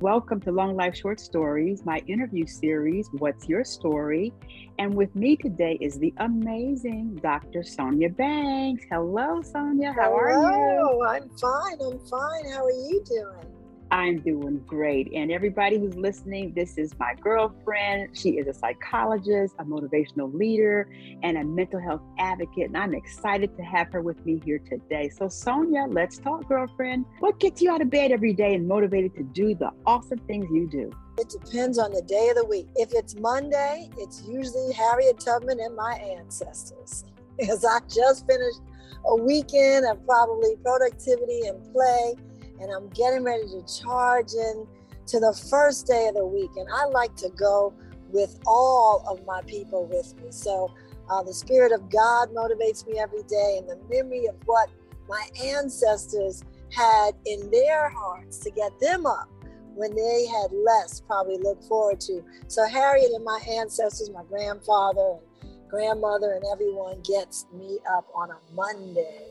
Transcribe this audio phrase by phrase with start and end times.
[0.00, 4.30] Welcome to Long Life Short Stories, my interview series, What's Your Story?
[4.78, 7.62] And with me today is the amazing Dr.
[7.62, 8.84] Sonia Banks.
[8.90, 9.94] Hello, Sonia.
[9.94, 10.16] How Hello.
[10.18, 11.02] are you?
[11.02, 11.78] I'm fine.
[11.80, 12.52] I'm fine.
[12.52, 13.55] How are you doing?
[13.96, 15.10] I'm doing great.
[15.14, 18.14] And everybody who's listening, this is my girlfriend.
[18.14, 20.86] She is a psychologist, a motivational leader,
[21.22, 22.66] and a mental health advocate.
[22.66, 25.08] And I'm excited to have her with me here today.
[25.08, 27.06] So, Sonia, let's talk, girlfriend.
[27.20, 30.44] What gets you out of bed every day and motivated to do the awesome things
[30.52, 30.92] you do?
[31.16, 32.68] It depends on the day of the week.
[32.76, 37.04] If it's Monday, it's usually Harriet Tubman and my ancestors.
[37.38, 38.60] Because I just finished
[39.04, 42.14] a weekend of probably productivity and play,
[42.60, 44.66] and I'm getting ready to charge in
[45.06, 46.50] to the first day of the week.
[46.56, 47.72] And I like to go
[48.10, 50.30] with all of my people with me.
[50.30, 50.72] So
[51.10, 54.68] uh, the Spirit of God motivates me every day, and the memory of what
[55.08, 56.42] my ancestors
[56.72, 59.28] had in their hearts to get them up
[59.74, 62.24] when they had less probably look forward to.
[62.48, 65.20] So Harriet and my ancestors, my grandfather and
[65.68, 69.22] grandmother and everyone gets me up on a Monday.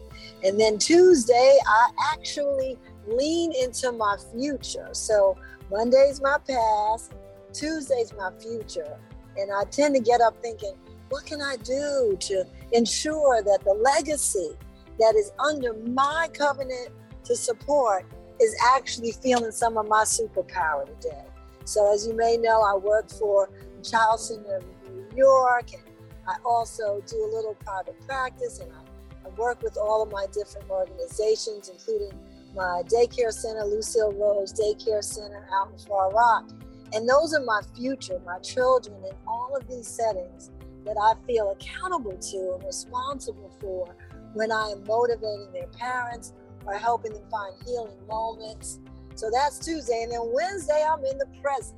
[0.44, 2.77] And then Tuesday, I actually
[3.08, 4.89] lean into my future.
[4.94, 5.38] So
[5.72, 7.14] Monday's my past,
[7.53, 8.97] Tuesday's my future.
[9.38, 10.75] And I tend to get up thinking,
[11.09, 14.52] what can I do to ensure that the legacy
[14.99, 16.89] that is under my covenant
[17.25, 18.05] to support
[18.42, 21.23] is actually feeling some of my superpower today.
[21.66, 23.49] So, as you may know, I work for
[23.83, 25.83] Child Center of New York, and
[26.28, 30.26] I also do a little private practice, and I, I work with all of my
[30.34, 32.12] different organizations, including
[32.56, 36.50] my daycare center, Lucille Rose Daycare Center out in Far Rock.
[36.94, 40.52] And those are my future, my children, in all of these settings
[40.86, 43.95] that I feel accountable to and responsible for
[44.34, 46.34] when I am motivating their parents
[46.66, 48.80] or helping them find healing moments.
[49.16, 50.04] So that's Tuesday.
[50.04, 51.78] And then Wednesday, I'm in the present,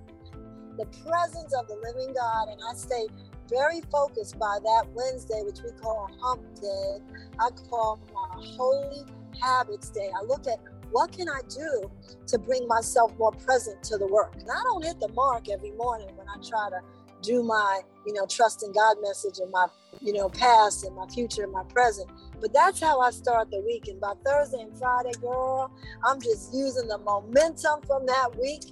[0.77, 2.49] the presence of the living God.
[2.49, 3.07] And I stay
[3.49, 6.97] very focused by that Wednesday, which we call Hump Day.
[7.39, 9.05] I call my Holy
[9.41, 10.09] Habits Day.
[10.15, 10.59] I look at
[10.91, 11.89] what can I do
[12.27, 14.35] to bring myself more present to the work.
[14.39, 16.79] And I don't hit the mark every morning when I try to
[17.21, 19.67] do my, you know, trust in God message and my,
[20.01, 22.09] you know, past and my future and my present.
[22.39, 23.87] But that's how I start the week.
[23.87, 25.71] And by Thursday and Friday, girl,
[26.05, 28.63] I'm just using the momentum from that week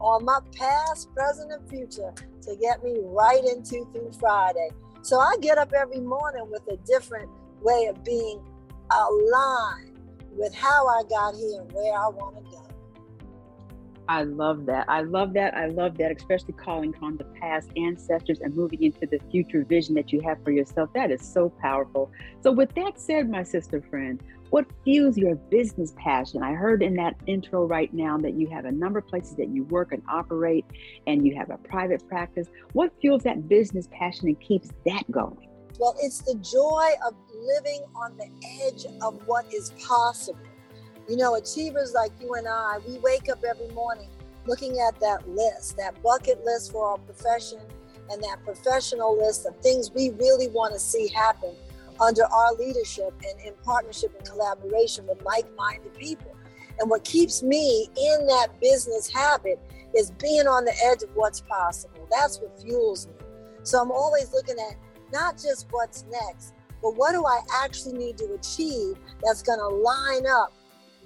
[0.00, 2.12] on my past, present, and future
[2.42, 4.68] to get me right into through Friday.
[5.02, 7.30] So I get up every morning with a different
[7.62, 8.40] way of being
[8.90, 9.98] aligned
[10.36, 12.63] with how I got here and where I want to go.
[14.08, 14.84] I love that.
[14.88, 15.54] I love that.
[15.54, 19.94] I love that, especially calling on the past ancestors and moving into the future vision
[19.94, 20.90] that you have for yourself.
[20.94, 22.10] That is so powerful.
[22.42, 26.42] So, with that said, my sister friend, what fuels your business passion?
[26.42, 29.48] I heard in that intro right now that you have a number of places that
[29.48, 30.66] you work and operate,
[31.06, 32.48] and you have a private practice.
[32.72, 35.48] What fuels that business passion and keeps that going?
[35.78, 38.28] Well, it's the joy of living on the
[38.62, 40.38] edge of what is possible.
[41.08, 44.08] You know, achievers like you and I, we wake up every morning
[44.46, 47.60] looking at that list, that bucket list for our profession,
[48.10, 51.54] and that professional list of things we really want to see happen
[52.00, 56.34] under our leadership and in partnership and collaboration with like minded people.
[56.78, 59.60] And what keeps me in that business habit
[59.96, 62.08] is being on the edge of what's possible.
[62.10, 63.14] That's what fuels me.
[63.62, 64.76] So I'm always looking at
[65.12, 69.68] not just what's next, but what do I actually need to achieve that's going to
[69.68, 70.52] line up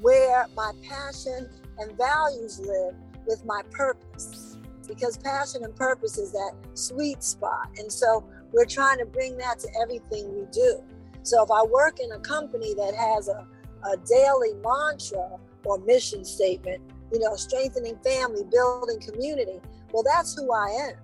[0.00, 1.48] where my passion
[1.78, 2.94] and values live
[3.26, 4.56] with my purpose.
[4.86, 7.68] Because passion and purpose is that sweet spot.
[7.78, 10.82] And so we're trying to bring that to everything we do.
[11.22, 13.46] So if I work in a company that has a,
[13.84, 16.80] a daily mantra or mission statement,
[17.12, 19.60] you know, strengthening family, building community,
[19.92, 20.94] well, that's who I am.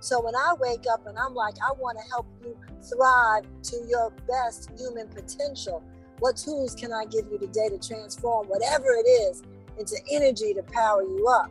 [0.00, 3.76] So when I wake up and I'm like, I want to help you thrive to
[3.88, 5.82] your best human potential,
[6.22, 9.42] what tools can I give you today to transform whatever it is
[9.76, 11.50] into energy to power you up?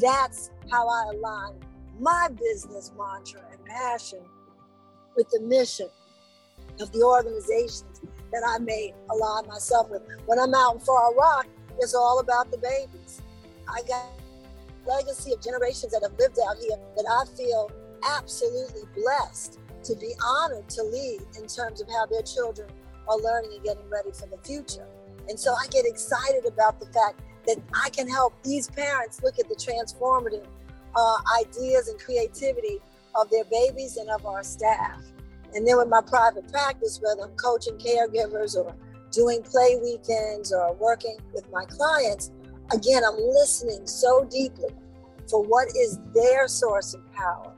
[0.00, 1.52] That's how I align
[2.00, 4.20] my business mantra and passion
[5.16, 5.88] with the mission
[6.80, 8.00] of the organizations
[8.32, 10.00] that I may align myself with.
[10.24, 11.46] When I'm out in Far Rock,
[11.78, 13.20] it's all about the babies.
[13.68, 14.06] I got
[14.86, 17.70] legacy of generations that have lived out here that I feel
[18.08, 22.70] absolutely blessed to be honored to lead in terms of how their children
[23.08, 24.86] are learning and getting ready for the future.
[25.28, 29.38] And so I get excited about the fact that I can help these parents look
[29.38, 30.46] at the transformative
[30.94, 32.80] uh, ideas and creativity
[33.14, 35.00] of their babies and of our staff.
[35.54, 38.74] And then with my private practice, whether I'm coaching caregivers or
[39.10, 42.30] doing play weekends or working with my clients,
[42.72, 44.74] again, I'm listening so deeply
[45.30, 47.52] for what is their source of power,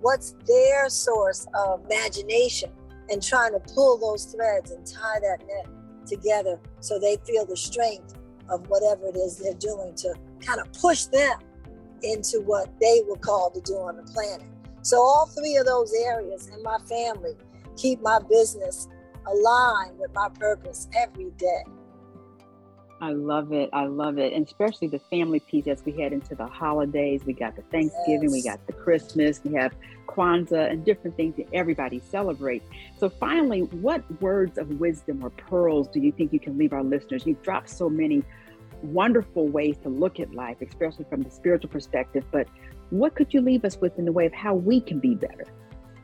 [0.00, 2.70] what's their source of imagination,
[3.12, 5.66] and trying to pull those threads and tie that net
[6.06, 8.14] together so they feel the strength
[8.48, 11.38] of whatever it is they're doing to kind of push them
[12.02, 14.46] into what they were called to do on the planet.
[14.82, 17.34] So, all three of those areas in my family
[17.76, 18.88] keep my business
[19.26, 21.64] aligned with my purpose every day.
[23.02, 23.68] I love it.
[23.72, 24.32] I love it.
[24.32, 27.22] And especially the family piece as we head into the holidays.
[27.26, 28.32] We got the Thanksgiving, yes.
[28.32, 29.74] we got the Christmas, we have
[30.06, 32.64] Kwanzaa and different things that everybody celebrates.
[33.00, 36.84] So, finally, what words of wisdom or pearls do you think you can leave our
[36.84, 37.26] listeners?
[37.26, 38.22] You've dropped so many
[38.82, 42.24] wonderful ways to look at life, especially from the spiritual perspective.
[42.30, 42.46] But
[42.90, 45.46] what could you leave us with in the way of how we can be better?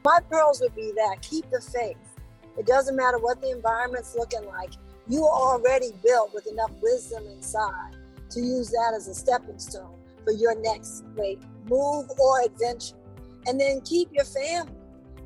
[0.05, 1.97] My pearls would be that keep the faith.
[2.59, 4.73] It doesn't matter what the environment's looking like
[5.09, 7.97] you are already built with enough wisdom inside
[8.31, 9.95] to use that as a stepping stone
[10.25, 12.97] for your next great move or adventure.
[13.47, 14.73] And then keep your family.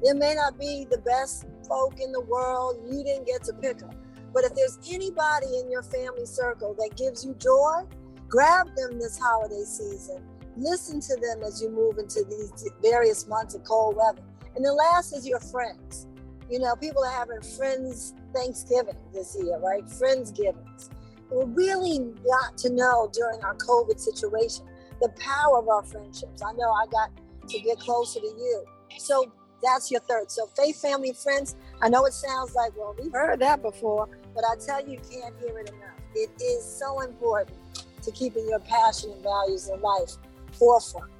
[0.02, 3.78] There may not be the best folk in the world, you didn't get to pick
[3.78, 3.90] them.
[4.32, 7.82] But if there's anybody in your family circle that gives you joy,
[8.28, 10.22] grab them this holiday season.
[10.56, 14.22] Listen to them as you move into these various months of cold weather.
[14.54, 16.06] And the last is your friends.
[16.52, 19.82] You know, people are having friends Thanksgiving this year, right?
[19.86, 20.90] Friendsgivings.
[21.30, 24.66] We really got to know during our COVID situation
[25.00, 26.42] the power of our friendships.
[26.42, 27.08] I know I got
[27.48, 28.64] to get closer to you.
[28.98, 29.32] So
[29.62, 30.30] that's your third.
[30.30, 31.56] So faith, family, friends.
[31.80, 34.98] I know it sounds like, well, we've heard that before, but I tell you, you
[34.98, 35.96] can't hear it enough.
[36.14, 37.56] It is so important
[38.02, 40.16] to keeping your passion and values in life
[40.52, 41.10] forefront.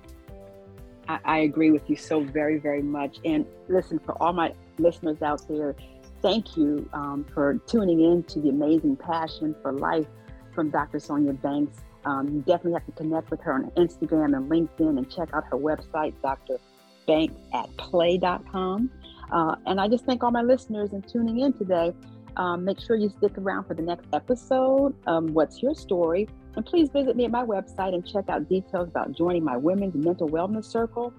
[1.08, 3.17] I, I agree with you so very, very much.
[3.25, 5.74] And listen, for all my listeners out there,
[6.20, 10.06] thank you um, for tuning in to the amazing passion for life
[10.54, 10.98] from Dr.
[10.98, 11.78] Sonia Banks.
[12.04, 15.44] Um, you definitely have to connect with her on Instagram and LinkedIn and check out
[15.50, 18.90] her website, drbanks at play.com.
[19.30, 21.94] Uh, and I just thank all my listeners and tuning in today.
[22.36, 24.94] Um, make sure you stick around for the next episode.
[25.06, 26.28] What's your story?
[26.56, 29.94] And please visit me at my website and check out details about joining my Women's
[29.94, 31.12] Mental Wellness Circle.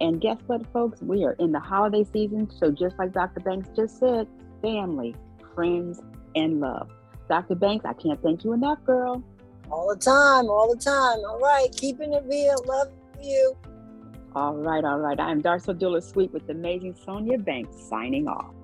[0.00, 1.02] And guess what, folks?
[1.02, 2.50] We are in the holiday season.
[2.50, 3.40] So, just like Dr.
[3.40, 4.28] Banks just said,
[4.62, 5.14] family,
[5.54, 6.00] friends,
[6.34, 6.90] and love.
[7.28, 7.54] Dr.
[7.56, 9.22] Banks, I can't thank you enough, girl.
[9.70, 11.18] All the time, all the time.
[11.26, 12.56] All right, keeping it real.
[12.66, 12.88] Love
[13.22, 13.56] you.
[14.34, 15.18] All right, all right.
[15.18, 18.54] I am Darcel Dula Sweet with the amazing Sonia Banks signing off.